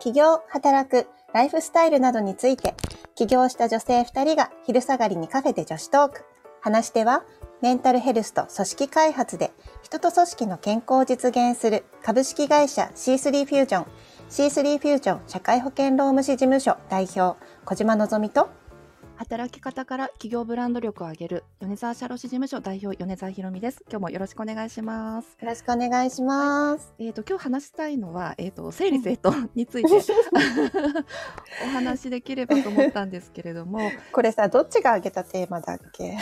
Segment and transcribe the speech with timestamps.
[0.00, 2.74] 起業、働く、ライフスタイルなどについて、
[3.14, 6.24] 起業した女性2人が昼下がりにカフェで女子トーク。
[6.62, 7.22] 話し手は、
[7.60, 9.52] メンタルヘルスと組織開発で
[9.82, 13.86] 人と組織の健康を実現する株式会社 C3 フュージョン、
[14.30, 18.48] C3 フュージョン社会保険労務士事務所代表、小島のぞみと、
[19.20, 23.84] 働き方から企業ブランド力を上げる米沢社労士事務所代表米沢ひろみです。
[23.90, 25.36] 今日もよろしくお願いします。
[25.38, 26.94] よろしくお願いします。
[26.98, 29.90] えっ、と今日話したいのはえっ、と整理整頓について
[31.66, 36.16] お話しできればと思ったんですけれども、これさ、どっちが挙げたテーマだっけ？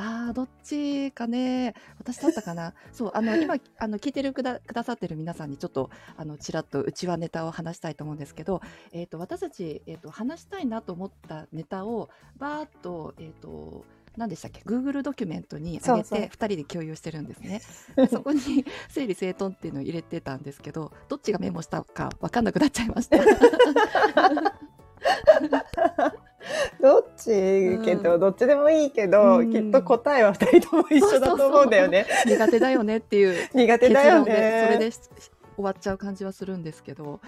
[0.00, 8.60] あーどっちかね私だったかな そうあの今あの聞いてるくだくださってる皆さんにちょっとあのちらっとうちはネタを話したいと思うんですけど、
[8.92, 13.84] えー、と私たち、えー、と話したいなと思ったネタをバーッと,、えー、と
[14.16, 17.60] 何でしたっけ？Google ドキュメントに上げて2人で共有してるんですね。
[17.96, 23.18] で そこに整理整頓っていうのを入れてたんですけどどっちがメモしたか分かんなくなっちゃいました。
[26.80, 29.52] どっちけど、どっちでもいいけど、うん。
[29.52, 32.06] きっと答えは二人とも一緒だと思うんだよね。
[32.26, 34.64] 苦手だよねっていう苦手だよね。
[34.66, 35.00] それでし
[35.56, 37.20] 終わっちゃう感じはするんですけど。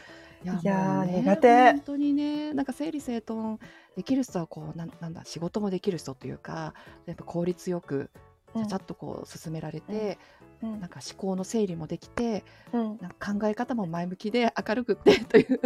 [0.42, 1.72] いやね苦手。
[1.72, 3.58] 本当にねなんか整理整頓
[3.96, 6.72] できる人はこうなんなんだ仕事もできる人というか
[7.06, 8.10] やっぱ効率よく
[8.56, 10.18] ちゃちゃっとこう進められて、
[10.62, 10.80] うん。
[10.80, 12.98] なんか思考の整理もできてうん。
[13.00, 15.60] なんか考え方も前向きで明るくってという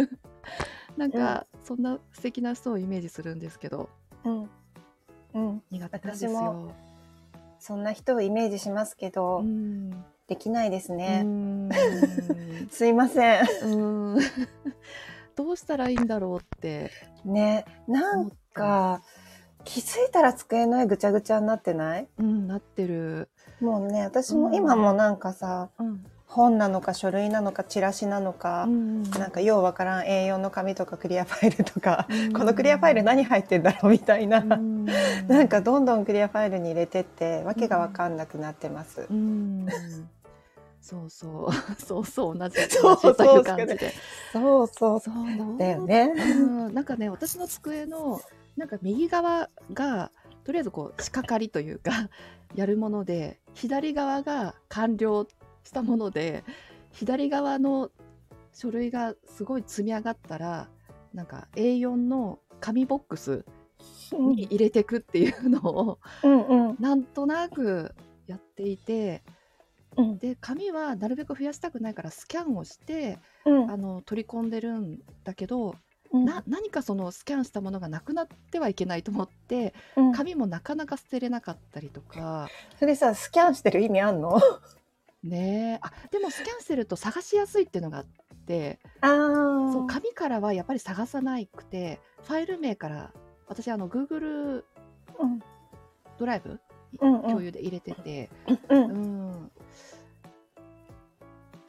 [0.97, 3.89] なんかそんな素敵な人をイメージするんですけど。
[4.23, 4.49] うん。
[5.33, 5.63] うん。
[5.71, 6.71] 苦手ですよ。
[7.59, 9.89] そんな人をイメージしますけど、うん。
[10.27, 11.23] できないですうね。
[11.23, 11.69] ん。
[12.69, 13.45] すいません。
[13.63, 14.19] うん。
[15.35, 16.91] どうしたらいいんだろうって。
[17.25, 19.01] ね、なんか
[19.65, 22.07] 気づいたら机の上ぐちゃぐちゃになってない？
[22.17, 23.29] うん、なってる。
[23.59, 24.55] もうね、私もうん。
[24.55, 26.05] 今もなんかさ、うん。
[26.35, 28.67] 本なのか書類なのかチラシなのか、
[29.17, 34.85] なんかようわからん A4 の紙とかクリアファイルとか、このクリアファイル何入ってんだろうみたいな、うん
[35.27, 39.07] なんかどんどんクリアファイルに入れてってわけがわかんなくなってます。
[39.09, 39.65] うん。
[40.81, 41.81] そうそう。
[41.81, 42.61] そうそう、同じ。
[42.69, 43.91] そうそう同じという。
[44.31, 45.81] そうそうそうだよ。
[45.85, 46.11] ね。
[46.15, 48.21] うん、なんかね、私の机の、
[48.55, 50.11] なんか右側が、
[50.43, 52.09] とりあえずこう、仕掛かりというか、
[52.53, 55.25] やるもので、左側が完了
[55.65, 56.45] したもので、
[56.93, 57.91] 左側の
[58.53, 60.69] 書類がすごい積み上がったら、
[61.13, 63.43] なんか A4 の紙ボックス
[64.13, 66.77] に入れていくっていうのを、うんうん。
[66.79, 67.93] なんとなく
[68.27, 69.23] やっていて、
[69.97, 70.17] うん。
[70.17, 73.71] で、紙はなるべく増やしたくないからスキャンをして、うん。
[73.71, 75.75] あの取り込んでるんだけど、
[76.11, 76.25] うん。
[76.25, 80.13] な何かそのスキャンしたものがなくなってはいけないと思ってうん。
[80.13, 82.47] 紙もなかなか捨てれなかったりとか。
[82.79, 84.39] それさスキャンしてる意味あんの？
[85.25, 85.79] ね。
[85.83, 88.05] えあでもスキャンしてると探しやすいっていうのがあっ
[88.45, 93.11] てあそう紙からはやっぱり探さなくてファイル名から
[93.47, 94.63] 私あの Google
[95.19, 95.39] うん。
[96.17, 96.59] ドライブ？
[97.01, 97.21] うんうん。
[97.23, 98.29] 共有で入れてて、
[98.69, 99.29] ううん。
[99.31, 99.51] ん、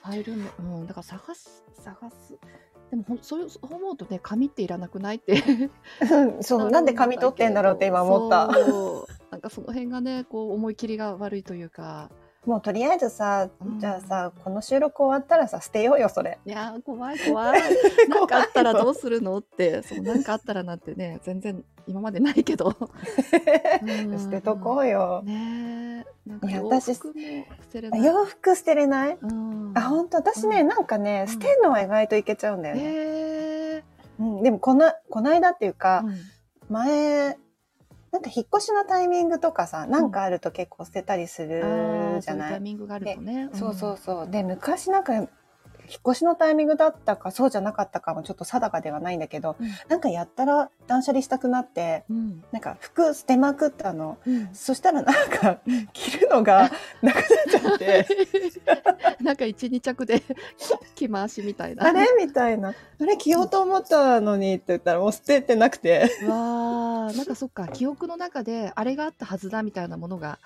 [0.02, 2.38] ファイル名、うん、だから探し探す。
[2.90, 5.42] でもほんそうそう思うとね紙っていらなくないって
[6.00, 8.52] うんそうなんで紙取ってんだろうって今思った。
[8.54, 9.32] そう。
[9.32, 12.10] なんかその辺がねこう思い切りが悪いというか
[12.46, 13.80] もうとりあえずさうん。
[13.80, 16.38] じゃあさこの収録終わったらさ捨てようよそれ。
[16.46, 17.60] いやー怖い怖い。
[18.08, 19.82] なんかあったらどうするのって。
[19.82, 22.72] そうなんかあったらなんてね全然今までないけど。
[23.82, 24.18] うん。
[24.18, 25.22] 捨てとこうよ。
[25.24, 26.30] ねえ。
[26.30, 26.94] なんか洋服も捨
[27.72, 28.04] てれない。
[28.04, 29.18] 洋服捨てれない？
[29.20, 29.72] うん。
[29.76, 30.18] あ本当？
[30.18, 30.68] 私ねうん。
[30.68, 31.32] なんかねうん。
[31.32, 33.82] 捨てるのは意外といけちゃうんだよね。
[34.20, 36.16] うんでもこのこの間っていうかうん。
[36.68, 37.36] 前
[38.16, 41.66] なんか引っ越しのタイミングとかさなんかあると結構捨てたりするじゃな
[42.16, 42.22] い？
[42.22, 43.50] そういうタイミングがあるとね。
[43.52, 44.30] そうそうそう。
[44.30, 45.12] で、昔なんか、
[45.88, 52.44] 引っ越しのタイミングだったか、そうじゃなかったかもちょっと定かではないんだけど、うんなんかやったら断捨離したくなって、うん。
[52.52, 54.18] なんか服捨てまくったの。
[54.26, 54.48] うん。
[54.52, 56.70] そしたらなんかうん、着るのが
[57.02, 58.06] なくなっちゃって、
[59.22, 60.22] なんか一二着で
[60.94, 61.86] 着回しみたいな。
[61.86, 62.06] あれ？
[62.18, 62.70] みたいな。
[62.70, 66.10] あれ着ようと思ったのにって言ったらもう捨ててなくて。
[66.26, 70.38] わあ、なんかそっか記憶の中であれがあったはずだみたいなものが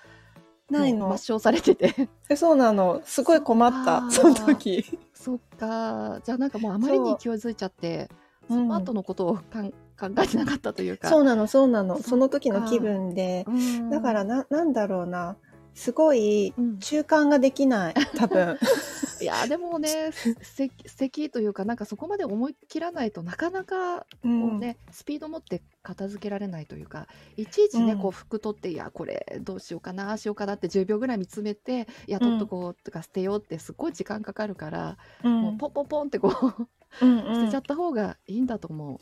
[0.71, 1.17] ないの抹。
[1.17, 2.09] 消されてて。
[2.29, 3.01] えそうなの。
[3.05, 4.09] すごい困った。
[4.09, 4.99] その時。
[5.13, 6.19] そっか。
[6.23, 8.09] じゃあなんかもうあまりに勢いづいちゃって、
[8.47, 9.75] その後のことをかん考
[10.23, 11.09] えてなかったというか。
[11.09, 12.01] そうなの、そうなの。
[12.01, 13.45] その時の気分で。
[13.47, 15.35] うんだからな、なんだろうな。
[15.73, 17.93] すごいうん中間ができない。
[18.15, 18.57] 多分。
[19.21, 27.07] いや でもねす素敵素敵というかなんかそこまで思い切らないとなかなかうこうね、スピード持って片付けられないというか
[27.37, 27.99] いちいちね、うん。
[27.99, 35.41] こう服取っていやこれどうしようかなしようかなって10秒ぐらい見つめていや取っとこうとか捨てようってすごい時間かかるから、うん。
[35.41, 36.67] もうポンポンポンってこう
[37.01, 37.35] うんうん。
[37.35, 38.97] 捨てちゃった方がいいんだと思う。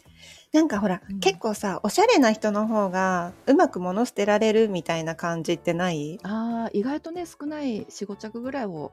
[0.55, 1.19] なんかほら、うん。
[1.19, 6.19] 結構さおしゃれな人の方がうまく物捨てられるみたいな感じってない？
[6.23, 8.91] ああ意外とね少ない45着ぐらいを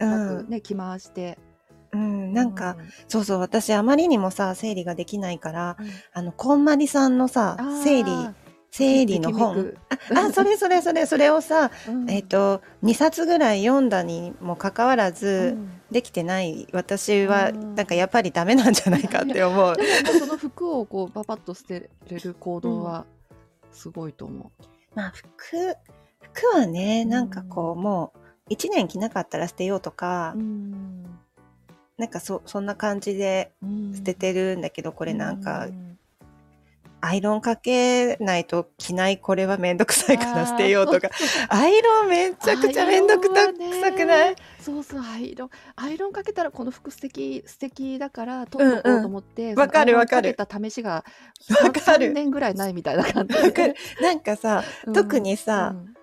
[0.00, 1.38] ううまくん、ね、着回して。
[1.92, 2.76] うん、なんか、
[3.06, 8.10] そうそう私あまりにもさ整理ができないからうん、あのこんまりさんのさ整理
[8.72, 9.74] 整理の本。
[10.12, 12.10] ああそれそれそれそれをさうん。
[12.10, 15.70] えっ、と2冊ぐらい読んだにもかかわらず、うん。
[15.92, 16.66] できてない。
[16.72, 17.74] 私はうん。
[17.76, 19.76] なんかやっぱりダメなんじゃないかって思う。
[20.18, 23.06] その服をこうパパッと捨てれる行動は
[23.70, 24.50] すごいと思
[24.94, 25.76] まあ服
[26.32, 28.18] 服はねうんなんかこうもう
[28.50, 30.38] 1年着なかったら捨てようとか、う。
[30.38, 31.04] うん。
[31.96, 33.52] なんかそそんな感じで
[33.94, 35.98] 捨ててるんだけど、これなんかうん。
[37.00, 41.10] アイロンかけないと着ないこれはめんどくさいから捨てようとか。
[41.50, 44.36] アイロンめちゃくちゃめんどくさくない？
[44.58, 45.50] そうそうアイロン。
[45.76, 50.34] アイロンかけたらこの服素敵素敵だから取っとこうと思って、んわかるわかる。
[50.34, 51.04] かけた試しが
[51.62, 52.06] わかる。
[52.06, 53.34] 3年ぐらいないみたいな感じ
[54.02, 54.92] なんかさうん。
[54.94, 55.94] 特にさうん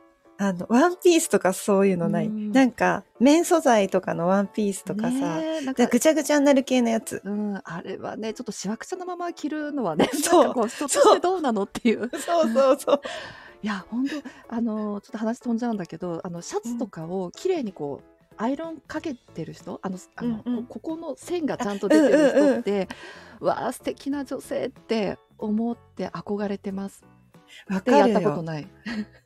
[0.43, 2.51] あのワンピースとかそういうのない、うん。
[2.51, 7.21] なんか綿素材とかのワンピースとかさ、なんかぐちゃぐちゃになる系のやつ。
[7.23, 10.43] うん、あれはねちょっとしわくちゃのまま着るのはね そう。
[10.45, 12.09] なんかこう人としてどうなのっていう。
[12.17, 12.51] そう。
[12.51, 13.01] そうそう
[13.61, 20.65] いや本当あのちょっと話飛んじゃうんだけどあのシャツとかを綺麗にこうアイロンかけてる人あのあの、うんうん。
[20.65, 22.87] こここの線がちゃんと出てる人って、
[23.39, 27.03] わあ素敵な女性って思って憧れてます。
[27.69, 28.43] わかるよ。
[28.43, 28.67] ない。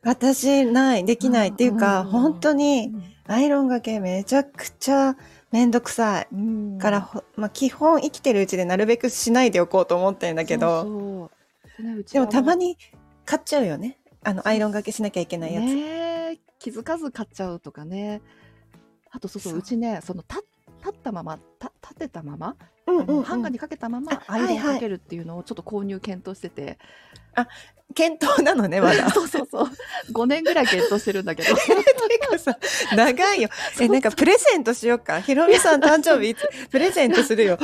[0.02, 2.92] 私ないできないっていうか、うん本当に
[3.26, 5.16] アイロンがけめちゃくちゃ
[5.52, 6.28] めんどくさい。
[6.32, 6.78] うん。
[6.78, 11.30] から、ほまあ、基本生きてるうちでなるべくしないでおこうと思ってんだけど。
[12.12, 12.76] でもはたまに
[13.24, 13.98] 買っちゃうよね。
[14.22, 16.38] あのアイロンがけしなきゃいけないやつ、ねえ。
[16.58, 18.22] 気づかず買っちゃうとかね。
[19.10, 19.60] あとそうそうそう。
[19.60, 20.44] うちねその立
[20.80, 22.56] 立ったままた立てたまま、
[22.86, 23.22] うんうんうん。
[23.22, 26.78] ハンガーにかけたままあアイロンかけるっていうのをちょっと購入検討してて、
[27.94, 29.08] 検討なのねまだ。
[29.10, 29.68] そうそうそう。
[30.12, 31.54] 5年ぐらい検討してるんだけど。
[31.56, 32.58] てかさ
[32.94, 33.48] 長いよ。
[33.80, 35.20] えなんかプレゼントしようか。
[35.20, 37.58] ひろみさん誕生日いつ プレゼントするよ。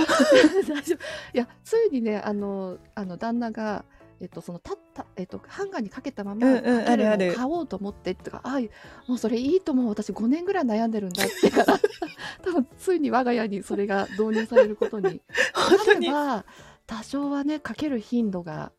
[1.34, 3.84] いやついにねあのあの旦那が
[4.20, 8.70] えっと、その立った、えっと、ハンガーにかけたままあるある買おうと思ってとか、あい
[9.08, 9.88] もうそれいいと思う。
[9.88, 11.78] 私5年ぐらい悩んでるんだってから
[12.42, 15.20] 多分ついに我が家にそれが導入されることに。
[15.54, 16.06] 本当に。
[16.06, 16.44] 例えば
[16.86, 18.72] 多少はねかける頻度が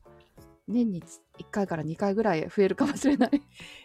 [0.68, 3.41] 年に1回から2回ぐらい増えるかもしれない。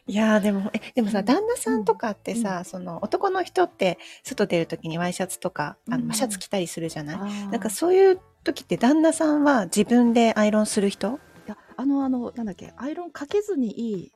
[0.07, 1.25] いやーでもえでもさうん。
[1.25, 11.19] 旦那さんとかってさ、その男の人って外出る時にワイシャツとかあの、うんシャツ着たりするじゃない、ななんかそういう時って旦那さんは自分でアイロンする人？
[11.79, 14.13] あのあのなんだっけアイロンかけずにいい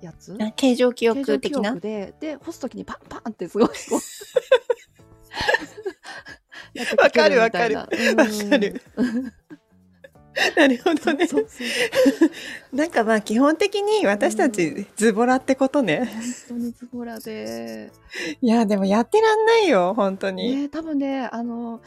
[0.00, 0.38] やつ？
[0.40, 1.70] あ形状記形状記憶的な？
[1.72, 3.98] 憶でで干すときにパンパンってすごいこう
[7.02, 7.80] わかるみたいな。
[7.80, 7.94] わか
[8.58, 9.32] るうん。
[10.56, 11.26] なるほどね。
[11.26, 12.30] そうそう
[12.76, 16.08] なんかまあ基本的に私たちズボラってことね。
[16.48, 17.90] 本当にズボラで、
[18.40, 20.54] いやでもやってらんないよ本当に。
[20.54, 21.80] ね、多分ねあの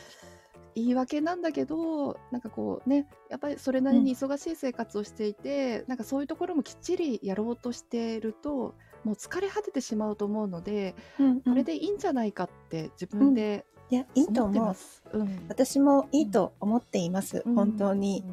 [0.75, 14.65] 言い訳なんだけどなんかこうねやっぱりそれなりに忙しい生活をしていて、なんかそういうところもきっちりやろうとしてるともう疲れ果ててしまうと思うので、うんうんこれでいいんじゃないかって自分でいやいいと思う。
[14.65, 15.03] ます。
[15.13, 18.23] うん私もいいと思っています、うん本当に。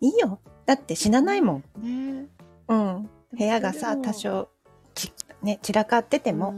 [0.00, 0.40] いいよ。
[0.66, 1.64] だって死なないもん。
[1.76, 2.28] うんね
[2.68, 3.10] うん。
[3.32, 4.48] 部屋がさ多少
[4.94, 6.54] ちね散らかっててでも。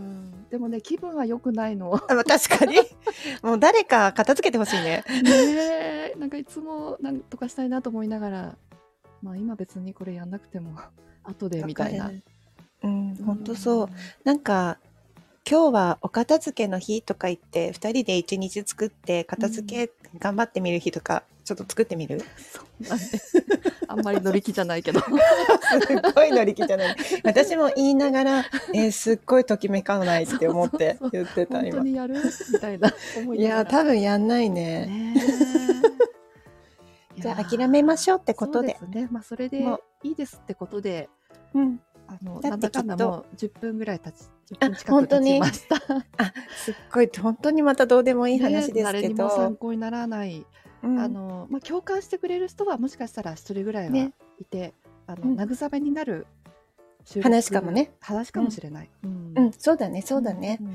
[0.48, 1.94] うんでもね気分は良くないの。
[1.94, 2.76] あまあ確かに
[3.42, 5.04] もう誰か片付けてほしいね。
[5.22, 8.56] ねえなんかいつもなんとかしたいなと思いながら
[9.22, 10.78] まあ今別にこれやんなくても
[11.24, 12.12] 後でみたいなわか。
[12.12, 12.22] る
[12.84, 13.88] うん本当そう。
[14.24, 14.78] なんか
[15.48, 23.04] 今日はお片付けの日とか言って2人で一日作って片付け頑張ってみる日とかちょっと作ってみる、そうなんで
[23.88, 25.00] あんまり乗り気じゃないけど。
[25.00, 25.08] すっ
[26.14, 26.96] ごい乗り気じゃない。
[27.24, 32.16] 私も言いながら、えーすっごいときめかないって思って言ってた本当今にやる？
[32.52, 32.92] みたいな。
[33.16, 34.86] 思いいや多分やんないね。
[34.86, 35.14] ね
[37.16, 37.20] え。
[37.22, 38.76] じゃあ諦めましょうってことで。
[38.78, 39.08] そうですね。
[39.10, 39.64] まあそれで
[40.02, 41.08] いいですってことで、
[41.54, 41.80] うん。
[42.10, 43.08] あのなんだかんだきっと。
[43.10, 45.76] もう10分ぐらい経ち、10あ分近く経本当にちました。
[46.16, 50.46] あすっごい本当にまたどうでもいい話ねですけ誰にも参ど、考にならない、
[50.82, 50.98] うん。
[50.98, 54.12] あのまあ共感してくれる人はもしかしたら一人ぐらいはね。
[54.40, 54.74] いて、
[55.06, 55.40] あのうん。
[55.40, 56.26] 慰めになる
[57.22, 57.92] 話かもね。
[58.00, 58.90] 話かもしれない。
[59.02, 59.32] うん。
[59.36, 59.52] うん。
[59.52, 60.74] そうだねそうだね、うん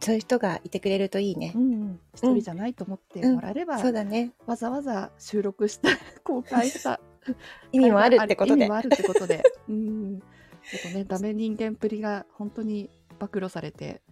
[0.00, 1.52] そういう人がいてくれるといいね。
[1.54, 2.00] う、んうん。
[2.14, 4.32] 一人じゃないと思ってもらえれば、そうだね。
[4.46, 5.88] わざわざ収録して
[6.22, 7.00] 公開した
[7.72, 8.60] 意味もあるってことで。
[8.60, 14.02] 意味もあるってことで、 うん、ちょっとねダメ人間っぷりが本当に暴露されて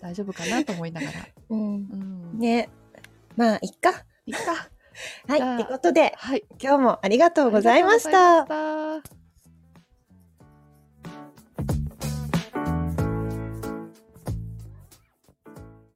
[0.00, 1.12] 大丈夫かなと思いながら、
[1.48, 1.60] うん。
[1.60, 2.68] うん、ね。
[3.36, 4.70] まあいっかいっか。
[5.28, 5.38] はい。
[5.38, 6.44] ということで、はい。
[6.62, 6.98] 今日も。
[7.02, 9.19] ありがとうございました